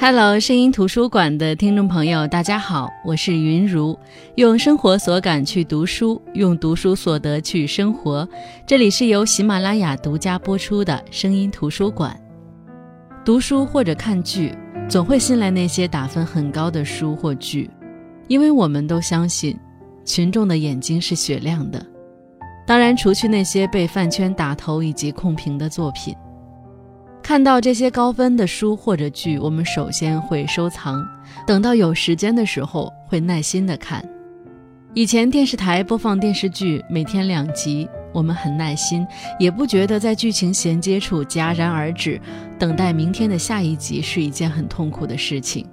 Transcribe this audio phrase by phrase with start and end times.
[0.00, 3.98] 嗨，老声音图书馆的听众朋友，大家好，我是云如，
[4.36, 8.26] 用生活所感去读书，用读书所得去生活。
[8.66, 12.18] 这里是由喜马拉雅独家播出的声音图书馆。
[13.26, 14.54] 读书或者看剧，
[14.88, 17.68] 总会信赖那些打分很高的书或剧，
[18.26, 19.54] 因为我们都相信，
[20.06, 21.86] 群众的眼睛是雪亮的。
[22.66, 26.16] 当然，除去那些被饭圈打头以及控评的作品。
[27.22, 31.06] 看到这些高分的书或者剧，我们首先会收藏，
[31.46, 34.04] 等到有时间的时候会耐心的看。
[34.94, 39.06] 以前电视台播放电视剧，每天两集，我们很耐心，
[39.38, 42.20] 也不觉得在剧情衔接处戛然而止，
[42.58, 45.64] 等待明天的下一集是一件很痛苦的事情。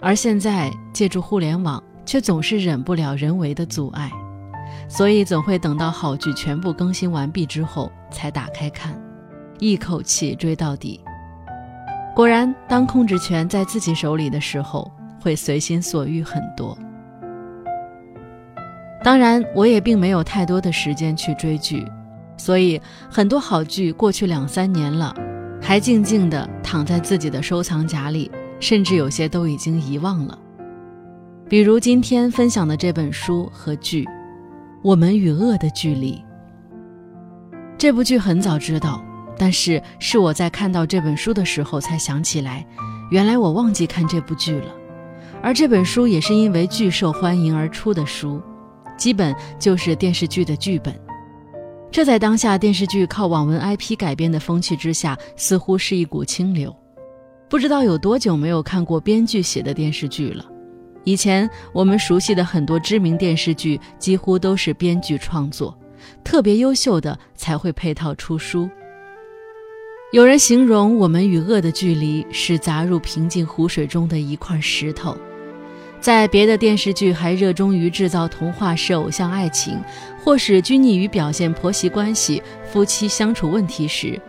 [0.00, 4.10] 而现在借助互联网，却总是忍不了人为的阻碍，
[4.88, 9.00] 所以总会等到好剧全部更新完毕之后才打开看。
[9.60, 11.00] 一口气追到底。
[12.16, 14.90] 果然，当控制权在自己手里的时候，
[15.22, 16.76] 会随心所欲很多。
[19.04, 21.86] 当然，我也并没有太多的时间去追剧，
[22.36, 25.14] 所以很多好剧过去两三年了，
[25.62, 30.38] 还静静地躺在自己的收藏夹里，甚至有些都已经遗忘了。
[31.48, 34.04] 比如今天分享的这本书和剧
[34.82, 36.14] 《我们与恶的距离》。
[37.78, 39.02] 这部剧很早知道。
[39.40, 42.66] 但是是我在看到这本书的时候才想起来，
[43.10, 44.66] 原来我忘记看这部剧了。
[45.42, 48.38] 而这本书也是因为剧受欢迎而出的书，
[48.98, 50.94] 基本就是电视剧的剧本。
[51.90, 56.76] 这在当下电视剧靠网文 IP 改编的风气之下，似乎是一股清流。
[57.48, 60.44] 不知道有多久没有看过编剧写的电视剧了。
[61.04, 65.74] 以前我们熟悉的很多知名电视剧，几乎都是编剧创作，
[66.22, 68.68] 特别优秀的才会配套出书。
[70.12, 75.16] 有人形容我们与恶的距离是砸入平静湖水中的一块石头。
[76.00, 79.78] 在别的电视剧还热衷于制造童话式偶像爱情，
[80.24, 84.20] 或是拘泥于表现婆媳关系、夫妻相处问题时，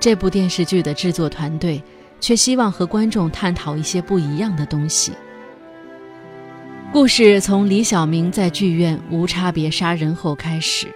[0.00, 1.82] 这部电视剧的制作团队
[2.20, 5.12] 却希望和观众探讨一些不一样的东西。
[6.90, 10.86] 故事从李小明在剧院无差别杀人后开始。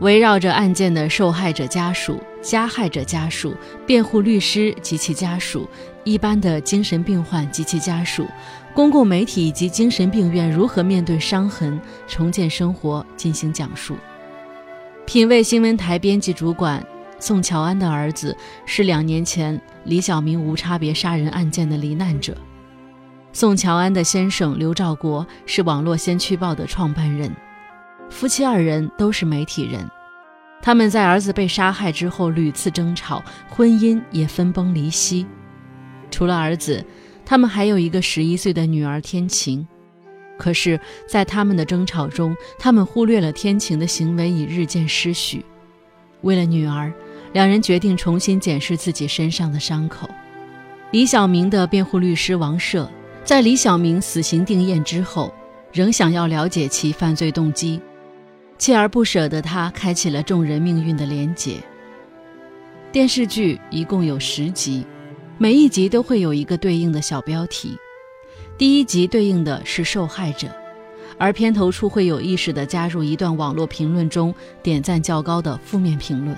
[0.00, 5.68] 围绕着案件的受害者家属、加害者家属、辩护律师及其家属、
[6.04, 8.26] 一般的精神病患及其家属、
[8.72, 13.96] 公共媒体以及精神病院如何面对伤痕、重建生活进行讲述。
[15.04, 16.84] 品味新闻台编辑主管
[17.18, 18.36] 宋乔安的儿子
[18.66, 22.36] 是两年前李小明无差别杀人案件的罹难者。
[23.32, 27.34] 宋乔安的先生刘兆国是网络先驱报的创办人。
[28.10, 29.88] 夫妻二人都是媒体人，
[30.60, 35.26] 他们在儿子被杀害之后屡次争吵，婚姻也分崩离析。
[36.10, 36.84] 除了儿子，
[37.24, 39.66] 他们还有一个十一岁的女儿天晴。
[40.38, 45.44] 可是，在他们的争吵中，他们忽略了天晴的行为已日渐失序。
[46.22, 46.92] 为了女儿，
[47.32, 50.08] 两人决定重新检视自己身上的伤口。
[50.92, 52.88] 李小明的辩护律师王赦，
[53.22, 55.32] 在李小明死刑定谳之后，
[55.72, 57.80] 仍想要了解其犯罪动机。
[58.58, 61.62] 锲而不舍的他，开启了众人命运的连结。
[62.90, 64.84] 电视剧一共有十集，
[65.38, 67.78] 每一集都会有一个对应的小标题。
[68.56, 70.48] 第一集对应的是受害者，
[71.16, 76.36] 而片头处会有意识地加入一段网络评论中点赞较高的负面评论，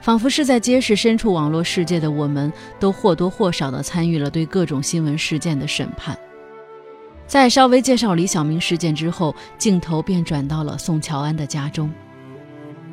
[0.00, 6.16] 仿佛是在揭示身处网络世界的我们都或多或少地参与了对各种新闻事件的审判。
[7.26, 11.90] 在稍微介绍李小明事件之后，镜头便转到了宋乔安的家中。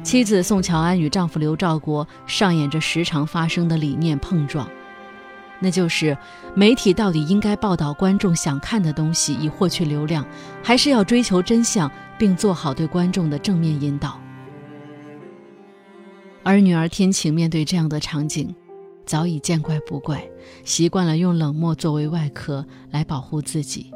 [0.04, 4.68] 妻子宋乔安与丈夫刘兆国上演着时常发生的理念碰撞，
[5.60, 6.18] 那就是
[6.56, 10.26] 媒体到底应该报道观众想看的东西以获取流量，
[10.64, 14.20] 还是要追求真相并做好对观众的正面引导？
[16.42, 18.56] 而女儿天晴面对这样的场景，
[19.06, 20.28] 早已见怪不怪，
[20.64, 23.92] 习惯了用冷漠作为外壳来保护自己。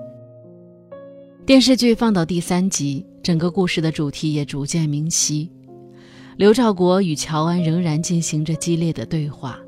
[1.46, 5.48] 电视剧放到第三集，整个故事的主题也逐渐明晰。
[6.38, 9.60] 刘兆国与乔安仍然进行着激烈的对话。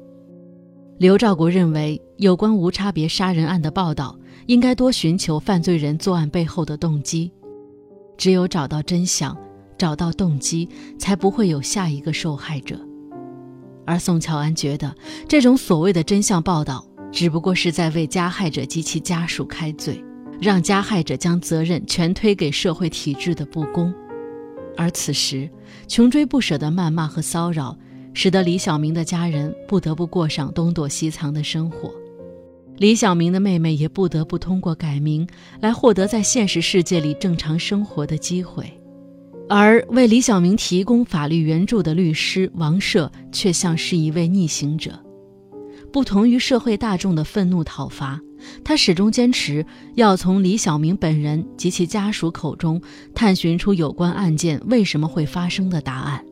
[0.97, 7.31] 刘兆国认为，有关无差别杀人案的报道应该多寻求犯罪人作案背后的动机，
[8.18, 9.38] 只有找到真相，
[9.77, 12.80] 找到动机，才不会有下一个受害者。
[13.85, 14.95] 而宋乔安觉得，
[15.27, 20.03] 这种所谓的真相报道，只不过是在为加害者及其家属开罪。
[20.39, 23.93] 让加害者将责任全推给社会体制的不公，
[24.75, 25.49] 而此时
[25.87, 27.77] 穷追不舍的谩骂和骚扰，
[28.13, 31.91] 使得李小明的家人不得不过上东躲西藏的生活。
[32.77, 35.27] 李小明的妹妹也不得不通过改名
[35.59, 38.71] 来获得在现实世界里正常生活的机会，
[39.49, 44.91] 而为李小明提供法律援助的律师王赦却像是一位逆行者。
[45.91, 48.21] 不同于社会大众的愤怒讨伐，
[48.63, 52.81] 他始终坚持要从李小明本人及其家属口中
[53.13, 56.23] 探寻出有关案件为什么会发生的答案。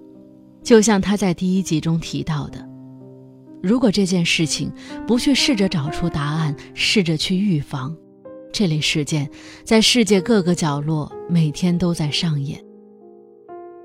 [0.64, 2.68] 就像他在第一集中提到的。
[3.62, 4.72] 如果这件事情
[5.08, 7.96] 不去试着找出答案，试着去预防，
[8.54, 9.30] 这类事件
[9.64, 12.64] 在世界各个角落每天都在上演。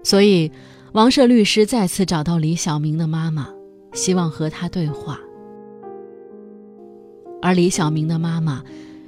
[0.02, 0.50] 所以，
[0.92, 3.48] 王赦律师再次找到李小明的妈妈，
[3.92, 5.18] 希望和他对话。
[7.42, 8.62] 而李小明的妈妈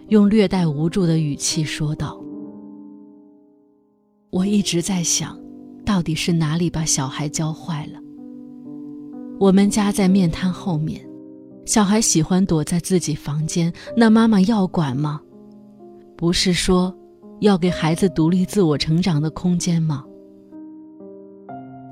[0.08, 2.18] 用略带无助的语气说道
[4.30, 5.38] ：“我一直在想，
[5.84, 7.98] 到底是哪里把小孩教坏了。”
[9.38, 11.04] 我们家在面瘫后面，
[11.66, 15.20] 小孩喜欢躲在自己房间，那妈妈要管吗？
[16.16, 16.94] 不是说
[17.40, 20.04] 要给孩子独立自我成长的空间吗？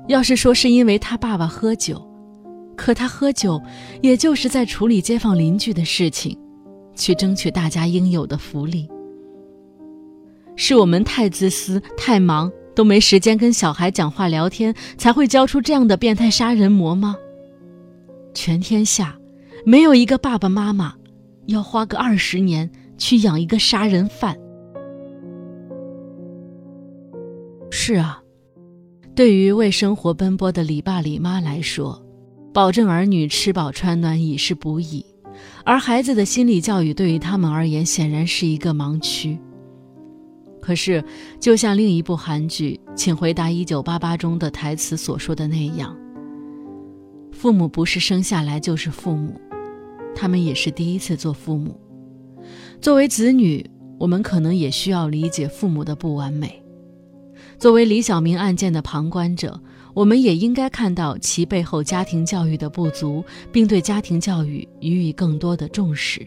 [0.07, 2.01] 要是说是因为他爸爸喝酒，
[2.75, 3.61] 可他喝酒
[4.01, 6.37] 也就是在处理街坊邻居的事情，
[6.95, 8.89] 去争取大家应有的福利。
[10.55, 17.15] 是我们太自私、太忙，都没时间跟小孩讲话聊天，才会教出这样的变态杀人魔吗？
[18.33, 19.17] 全天下，
[19.65, 20.95] 没有一个爸爸妈妈
[21.47, 24.37] 要花个二十年去养一个杀人犯。
[27.69, 28.21] 是啊，
[29.15, 32.01] 对于为生活奔波的李爸李妈来说，
[32.53, 35.05] 保证儿女吃饱穿暖已是不易，
[35.63, 39.37] 而孩子的心理教育对于他们而言显然是一个盲区。
[40.61, 41.03] 可是，
[41.39, 45.95] 就像另一部韩剧《请回答一九八八》中的台词所说的那样。
[47.31, 49.39] 父母不是生下来就是父母，
[50.13, 51.79] 他们也是第一次做父母。
[52.79, 53.65] 作为子女，
[53.97, 56.61] 我们可能也需要理解父母的不完美。
[57.57, 59.59] 作为李小明案件的旁观者，
[59.93, 66.25] 我们也应该看到其背后家庭教育的不足，并对家庭教育予以更多的重视。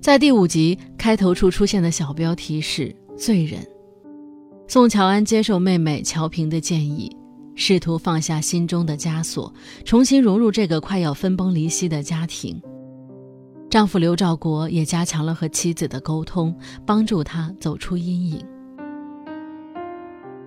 [0.00, 3.60] 在第五集开头处出现的小标题是“罪人”，
[4.68, 7.10] 宋乔安接受妹妹乔平的建议。
[7.60, 9.52] 试图放下心中的枷锁，
[9.84, 12.62] 重新融入这个快要分崩离析的家庭。
[13.68, 16.56] 丈夫刘兆国也加强了和妻子的沟通，
[16.86, 18.46] 帮助她走出阴影。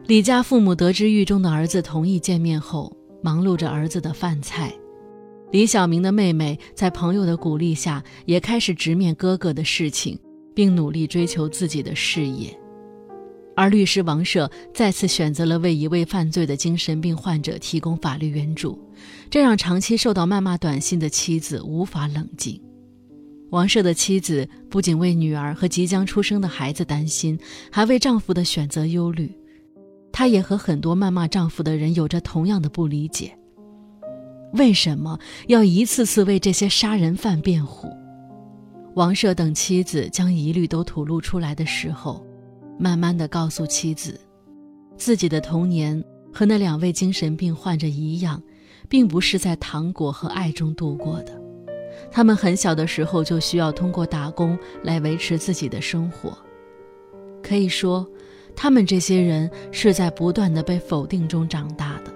[0.07, 4.73] 李家父母得知狱中的儿子同意见面后，忙碌着儿子的饭菜。
[5.51, 10.19] 李小明的妹妹在朋友的鼓励下，也开始直面哥哥的事情，
[10.53, 12.57] 并努力追求自己的事业。
[13.55, 18.77] 而律师王赦再次选择了为一位犯罪的精神病患者提供法律援助，
[19.29, 22.59] 这让长期受到谩骂短信的妻子无法冷静。
[23.51, 27.37] 王赦的妻子不仅为女儿和即将出生的孩子担心，
[27.69, 29.31] 还为丈夫的选择忧虑。
[30.11, 33.37] 她也和很多谩骂丈夫的人有着同样的不理解：
[34.53, 35.17] 为什么
[35.47, 37.87] 要一次次为这些杀人犯辩护？
[38.95, 42.25] 王赦等妻子将疑虑都吐露出来的时候。
[42.79, 44.19] 慢慢的告诉妻子，
[44.97, 46.03] 自己的童年
[46.33, 48.41] 和那两位精神病患者一样，
[48.89, 51.39] 并不是在糖果和爱中度过的。
[52.09, 56.35] 他们很小的时候就需要通过打工来维持自己的生活。
[57.43, 58.09] 可以说，
[58.55, 62.11] 他们这些人是在不断的被否定中长大的。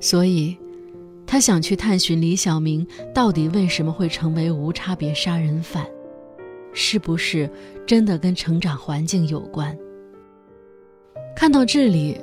[0.00, 0.56] 所以，
[1.26, 5.86] 他想去探寻李小明到底为什么会成为无差别杀人犯。
[6.76, 7.48] 是不是
[7.86, 9.78] 真的跟成长环境有关？
[11.36, 12.20] 看到这里，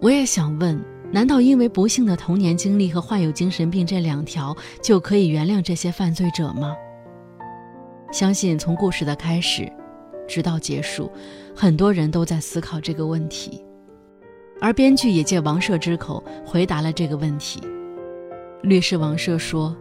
[0.00, 0.80] 我也想问：
[1.12, 6.76] 难道因为不幸的童年经历和患有精神病这两条，就可以原谅这些犯罪者吗？
[8.12, 9.70] 相信从故事的开始，
[10.30, 11.10] 直到结束，
[11.56, 13.60] 很多人都在思考这个问题，
[14.60, 17.60] 而编剧也借王赦之口回答了这个问题。
[18.62, 19.76] 律师王赦说：“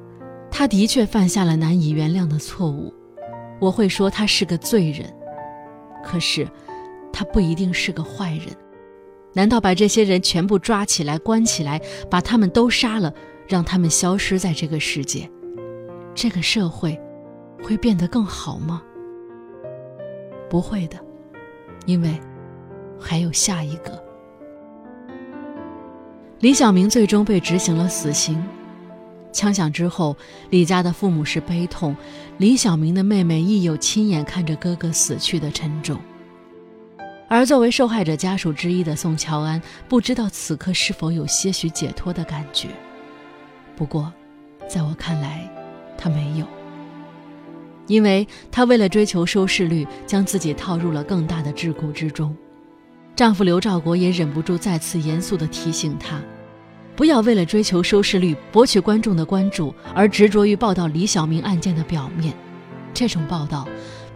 [0.50, 2.92] 他的确犯下了难以原谅的错误。”
[3.62, 5.14] 我会说他是个罪人，
[6.04, 6.48] 可是，
[7.12, 8.48] 他不一定是个坏人。
[9.34, 11.80] 难道把这些人全部抓起来关起来，
[12.10, 13.14] 把他们都杀了，
[13.48, 15.30] 让他们消失在这个世界，
[16.16, 17.00] 这个社会
[17.62, 18.82] 会变得更好吗？
[20.50, 20.98] 不会的，
[21.86, 22.20] 因为
[23.00, 24.04] 还有下一个。
[26.40, 28.42] 李小明最终被执行了死刑。
[29.32, 30.18] 枪响之后，
[30.50, 31.96] 李家的父母是悲痛，
[32.38, 36.00] 李小明的妹妹亦有亲眼看着哥哥死去的沉重。
[37.28, 42.70] 而作为受害者家属之一的宋乔安，不知道此刻是否有些许解脱的感觉。
[43.76, 44.12] 不过，
[44.68, 45.48] 在我看来，
[45.96, 46.46] 她没有，
[47.90, 52.34] 因为她为了追求收视率，将自己套入了更大的桎梏之中。
[53.16, 56.22] 丈夫刘兆国也忍不住再次严肃地提醒她。
[56.96, 62.34] 不要为了追求收视率、博取观众的关注而执着于报道李小明案件的表面，
[62.94, 63.68] 这种报道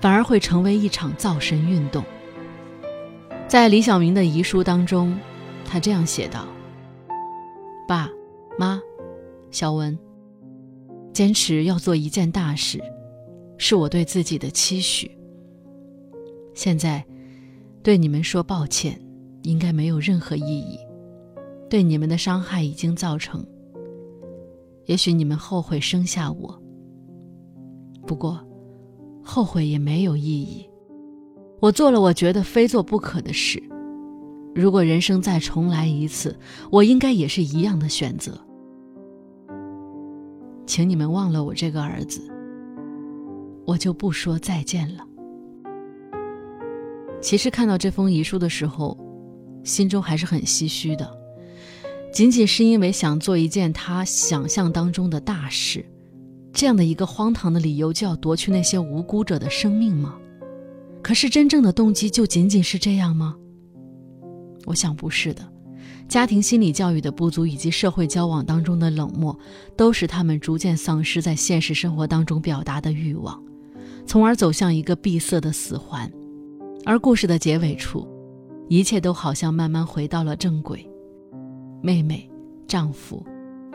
[0.01, 2.03] 反而会成为一场造神运动。
[3.48, 5.18] 在李小明的遗书当中，
[5.65, 6.46] 他这样写道
[7.88, 8.10] ：“爸
[8.60, 8.82] 妈，
[9.50, 9.98] 小文，
[11.13, 12.82] 坚持要做一件大事，
[13.58, 15.12] 是我对自己的期许。
[16.54, 17.04] 现在，
[17.82, 19.00] 对你们说抱歉，
[19.42, 20.78] 应该没有任何意义。”
[21.70, 23.44] 对你们的伤害已经造成，
[24.86, 26.62] 也许你们后悔生下我。
[28.06, 28.40] 不过，
[29.24, 30.70] 后悔也没有意义。
[31.60, 33.64] 我做了我觉得非做不可的事。
[34.54, 36.38] 如果人生再重来一次，
[36.70, 38.40] 我应该也是一样的选择。
[40.68, 42.22] 请你们忘了我这个儿子，
[43.65, 45.05] 我就不说再见了。
[47.22, 48.98] 其实看到这封遗书的时候，
[49.63, 51.10] 心中还是很唏嘘的。
[52.12, 55.84] 仅仅是因为想做一件他想象当中的大事，
[56.51, 60.15] 这样的一个荒唐的理由就要夺去那些无辜者的生命吗？
[61.01, 63.36] 可是真正的动机就仅仅是这样吗？
[64.65, 65.51] 我想不是的。
[66.08, 69.38] 家庭心理教育的不足以及社会交往当中的冷漠，
[69.75, 73.41] 都使他们逐渐丧失在现实生活当中表达的欲望，
[74.06, 76.12] 从而走向一个闭塞的死环。
[76.86, 78.08] 而故事的结尾处，
[78.68, 80.86] 一切都好像慢慢回到了正轨。
[81.82, 82.30] 妹妹、
[82.68, 83.26] 丈夫、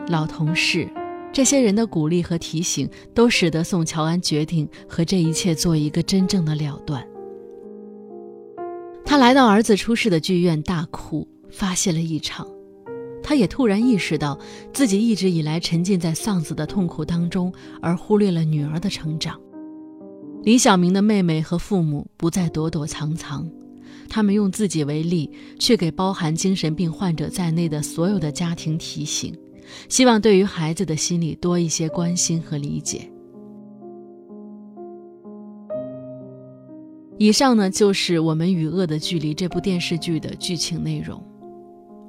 [0.07, 0.87] 老同事，
[1.31, 7.05] 这些人的鼓励和提醒，都使得宋乔安决定和这一切做一个真正的了断。
[9.05, 12.47] 他来到儿子出事的剧院大哭，发泄了一场。
[13.23, 14.37] 他也突然意识到
[14.73, 19.39] 自己一直以来沉浸在丧子的痛苦当中，而忽略了女儿的成长。
[20.43, 23.49] 李小明的妹妹和父母不再躲躲藏藏。
[24.07, 25.29] 他们用自己为例，
[25.59, 29.35] 去给包含精神病患者在内的所有的家庭提醒，
[29.87, 33.07] 希望对于孩子的心理多一些关心和理解。
[37.19, 41.21] 以上呢，就是《我们与恶的距离》这部电视剧的剧情内容。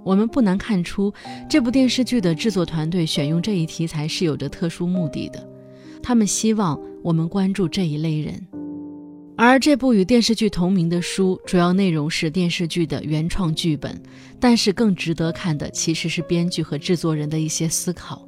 [0.04, 1.12] 我们不难看出，
[1.48, 5.46] 这部电视剧的制作团队选用这一题材是有着特殊目的的，
[6.02, 8.46] 他们希望我们关注这一类人。
[9.36, 13.98] 而这部与电视剧同名的书，主要内容是电视剧的原创剧本，
[14.38, 18.26] 但是更值得看的其实是编剧和制作人的一些思考。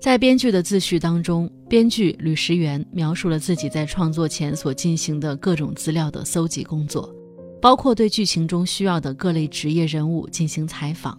[0.00, 7.14] 在编剧的自序当中，编剧吕石元描述了自己在创作前所进行的各种资料的搜集工作，
[7.60, 11.16] 包括对剧情中需要的各类职业人物进行采访，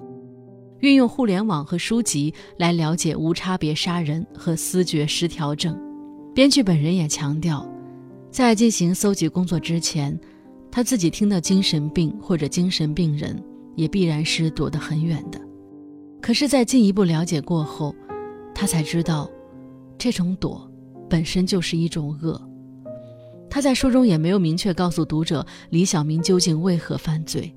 [0.82, 5.80] 运用互联网和书籍来了解无差别杀人和思觉失调症。
[6.36, 7.68] 编剧本人也强调。
[8.30, 10.18] 在进行搜集工作之前，
[10.72, 13.38] 他自己听到精神病或者精神病人，
[13.76, 15.40] 也必然是躲得很远的。
[16.22, 17.94] 可是，在进一步了解过后，
[18.56, 19.30] 他才知道，
[19.98, 20.66] 这种躲
[21.10, 22.42] 本身就是一种恶。
[23.50, 27.54] 他在书中也没有明确告诉读者李小明究竟为何犯罪，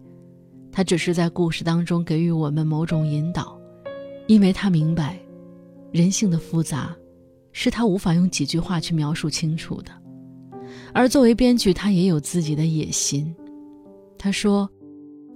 [0.76, 3.56] 他只是在故事当中给予我们某种引导，
[4.26, 5.16] 因为他明白，
[5.92, 6.92] 人性的复杂，
[7.52, 9.92] 是他无法用几句话去描述清楚的。
[10.92, 13.32] 而作为编剧，他也有自己的野心。
[14.18, 14.68] 他说：“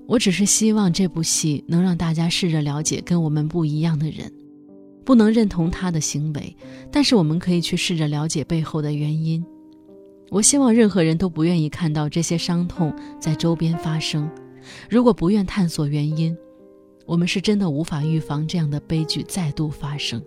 [0.09, 4.28] 我只是希望这部戏能让大家试着了解跟我们不一样的人，
[5.04, 6.57] 不能认同他的行为，
[6.90, 9.45] 但是我们可以去试着了解背后的原因。
[10.30, 14.28] 我希望任何人都不愿意看到这些伤痛在周边发生。
[14.89, 16.37] 如果不愿探索原因，
[17.07, 20.23] 我们是真的无法预防这样的悲剧再度发生。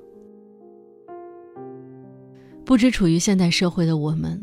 [2.66, 4.42] 不知处于现代社会的我们。”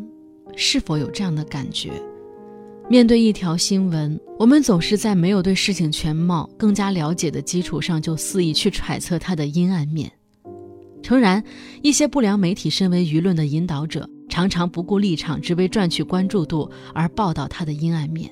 [0.61, 1.93] 是否有这样的感觉？
[2.89, 10.11] 面对一条新闻，我们总是在没有对事情全貌更加了解的基础上，就肆意去揣测它的阴暗面。
[11.01, 11.45] 诚然，
[11.81, 18.29] 一些不良媒体身为舆论的引导者，常常不顾立场，只为赚取关注度而报道它的阴暗面。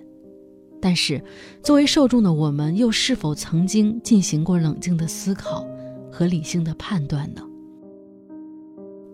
[0.87, 1.21] 但是，
[1.65, 5.67] 作为受众的我们，又是否曾经进行过冷静的思考
[6.13, 7.43] 和理性的判断呢？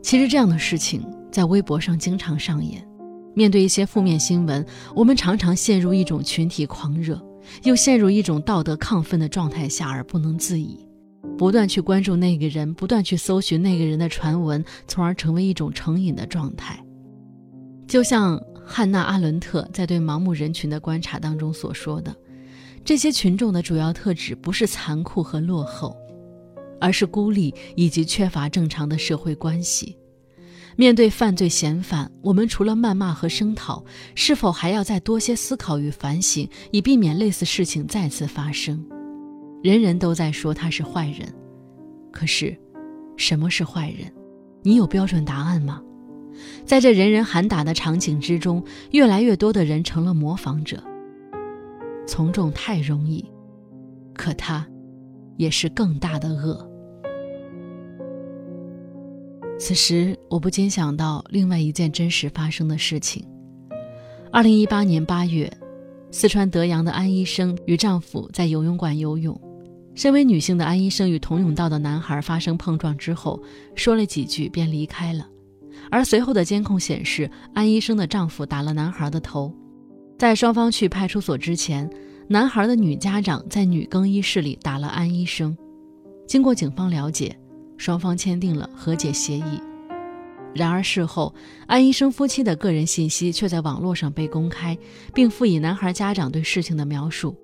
[0.03, 2.87] 其实，这样的事情在微博上经常上演。
[3.33, 4.63] 面对一些负面新闻，
[4.95, 7.19] 我们常常陷入一种群体狂热，
[7.63, 10.87] 又陷入一种道德亢奋的状态下而不能自已，
[11.39, 16.85] 不断去关注那个人，不断去搜寻那个人的传闻，从而成为一种成瘾的状态。
[17.89, 18.39] 就像
[18.75, 22.17] 汉娜·阿伦特在对盲目人群的观察当中所说的，
[22.83, 25.95] 这些群众的主要特质不是残酷和落后，
[26.81, 29.99] 而是孤立以及缺乏正常的社会关系。
[30.75, 38.83] 面对犯罪嫌犯，我们除了谩骂和声讨，是否还要再多些思考与反省，以避免类似事情再次发生？
[39.63, 41.31] 人人都在说他是坏人，
[42.11, 42.59] 可是，
[43.19, 44.11] 什么是坏人？
[44.63, 45.83] 你有标准答案吗？
[46.65, 50.83] 在这人人喊打的场景之中，越来越多的人成了模仿者。
[52.07, 53.25] 从众太容易，
[54.13, 54.67] 可它
[55.37, 56.69] 也是更大的恶。
[59.59, 63.25] 此时，我不禁想到另外一件真实发生的事情。
[64.33, 65.53] 二零一八年八月，
[66.11, 69.41] 四川德阳的安医生与丈夫在游泳馆游泳。
[69.95, 73.41] 身为女性的安医生与同泳道的男孩发生碰撞之后，
[73.77, 75.29] 说了几句便离开了。
[75.91, 79.53] 而随后的监控显示，安医生的丈夫打了男孩的头。
[80.19, 81.91] 在双方去派出所之前，
[82.29, 85.57] 男孩的女家长在女更衣室里打了安医生。
[86.27, 87.37] 经过警方了解。
[87.79, 89.61] 双方签订了和解协议，
[90.55, 91.35] 然而事后
[91.67, 94.79] 安医生夫妻的个人信息却在网络上被公开，
[95.13, 97.37] 并附以男孩家长对事情的描述，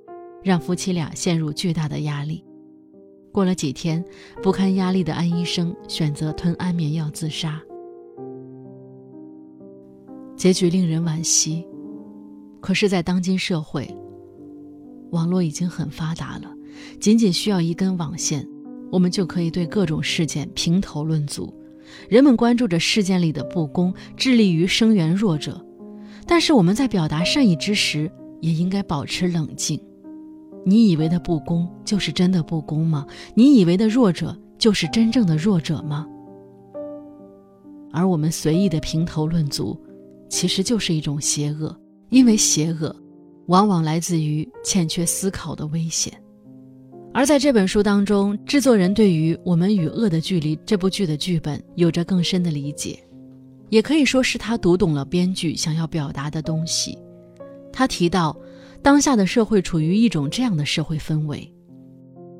[0.44, 2.44] 让夫妻俩陷入巨大的压力。
[3.32, 4.04] 过了几天，
[4.40, 7.60] 不堪压力的安医生选择吞安眠药自杀，
[10.38, 11.66] 结局令人惋惜。
[12.60, 13.92] 可是，在当今社会，
[15.10, 16.48] 网络已经很发达了，
[17.00, 18.48] 仅仅需要一根网线。
[18.90, 21.52] 我们就可以对各种事件评头论足，
[22.08, 25.60] 人们关注着事件里的不公，致力于声援弱者。
[26.24, 29.78] 但是我们在表达善意之时，也应该保持冷静。
[30.64, 33.04] 你以为的不公就是真的不公吗？
[33.34, 36.06] 你以为的弱者就是真正的弱者吗？
[37.90, 39.78] 而我们随意的评头论足，
[40.28, 41.74] 其实就是一种邪恶，
[42.10, 42.94] 因为邪恶，
[43.46, 46.12] 往往来自于欠缺思考的危险。
[47.14, 52.98] 而在这本书当中，制作人对于《我们与恶的距离》这部剧的剧本有着更深的理解，
[53.70, 56.96] 也可以说是他读懂了编剧想要表达的东西。
[57.72, 58.36] 他提到，
[58.82, 61.50] 当下的社会处于一种这样的社会氛围：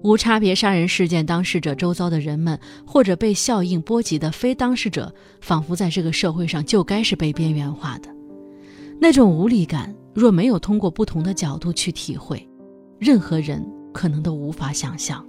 [0.02, 8.08] 无差别杀人事件当事者周遭的人们，或者被效应波及的非当事者，仿佛在这个社会上就该是被边缘化的。
[9.00, 12.48] 那种无力感，若没有通过不同的角度去体会，
[12.98, 13.64] 任何人。
[13.90, 15.26] 可能都无法想象，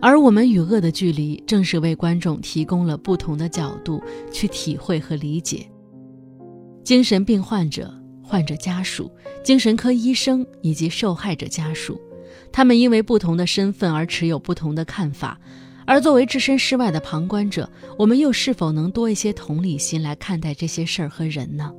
[0.00, 5.68] 而我们与恶的距离，正是为观众提供了不同的角度去体会和理解。
[6.84, 9.10] 精神病患者、患者家属、
[9.44, 12.00] 精神科医生以及受害者家属，
[12.52, 15.38] 他们因为不同的身份而持有不同的看法。
[15.86, 21.72] 而作为置身事外的旁观者，我们又是否能多一些同理心来看待这些事儿和人呢？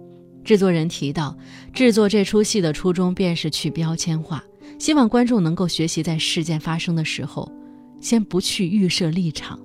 [0.45, 1.37] 制作人提到，
[1.73, 4.41] 制作这出戏的初衷便是去标签化。
[4.79, 7.51] 希望观众能够学习，在事件发生的时候，
[7.99, 9.59] 先不去预设立场，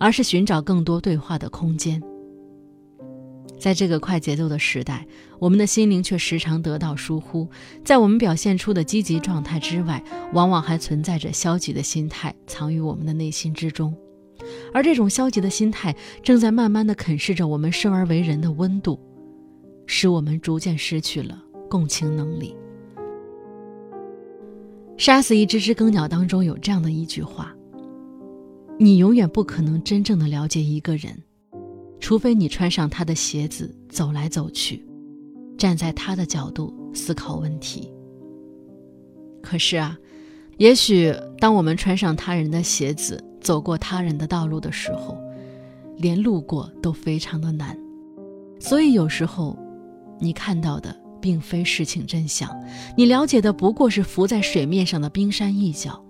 [0.00, 2.02] 而是寻找更多对话的空间。
[3.66, 5.04] 在这个快节奏的时代，
[5.40, 7.48] 我们的心灵却时常得到疏忽。
[7.84, 10.00] 在我们表现出的积极状态之外，
[10.32, 13.92] 往往还存在着消极的心态藏于我们的内心之中，
[14.72, 19.00] 而这种消极的心态正在慢慢的啃噬着我们生而为人的温度，
[19.84, 21.36] 使我们逐渐失去了
[21.68, 22.54] 共情能力。
[24.96, 27.52] 杀死一只只更鸟当中有这样的一句话
[28.78, 31.20] ：“你永远不可能真正的了解一个人，
[32.00, 34.84] 除非你穿上他的鞋子走来走去，
[35.56, 37.92] 站在他的角度思考问题。”
[39.42, 39.98] 可是啊，
[40.58, 45.16] 也许当我们穿上他人的鞋子，走过他人的道路的时候，
[45.96, 47.78] 连路过都非常的难。
[48.58, 49.56] 所以有时候，
[50.18, 50.94] 你看到的。
[51.18, 52.48] 并非事情真相，
[52.96, 56.00] 你了解的不过是浮在水面上的冰山一角。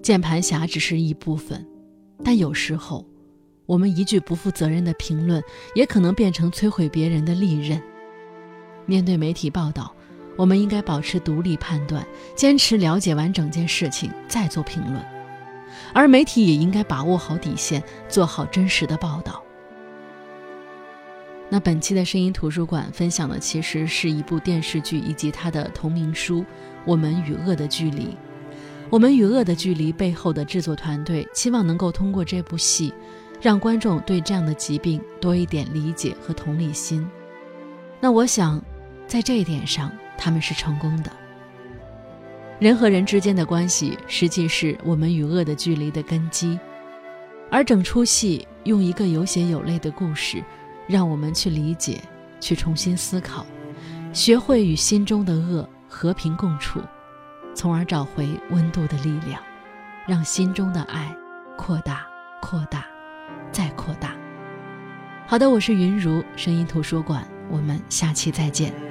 [0.00, 1.66] 键盘侠只是一部分，
[2.24, 3.04] 但有时候，
[3.68, 7.78] 我们一句不负责任的评论，也可能变成摧毁别人的利刃。
[8.86, 9.94] 面对媒体报道，
[10.36, 12.02] 我们应该保持独立判断，
[12.34, 15.04] 坚持了解完整件事情再做评论，
[15.92, 19.42] 而媒体也应该把握好底线，做好真实的报道。
[21.50, 26.40] 那本期的声音图书馆分享的其实是一部电视剧以及它的同名书
[26.86, 28.04] 《我们与恶的距离》。
[28.90, 32.90] 我们与恶的距离背后的制作团队期望能够通过这部戏，
[33.40, 37.08] 让观众对这样的疾病多一点理解和同理心。
[38.00, 38.62] 那我想，
[39.06, 41.10] 在这一点上他们是成功的。
[42.58, 46.58] 人和人之间的关系实际是我们与恶的距离的根基，
[47.50, 50.42] 而整出戏用一个有血有泪的故事。
[50.88, 52.00] 让我们去理解，
[52.40, 53.44] 去重新思考，
[54.14, 56.80] 学会与心中的恶和平共处，
[57.54, 59.38] 从而找回温度的力量，
[60.06, 61.14] 让心中的爱
[61.58, 62.06] 扩大、
[62.40, 62.86] 扩大、
[63.52, 64.14] 再扩大。
[65.26, 68.87] 好的，我是云如声音图书馆，我们下期再见。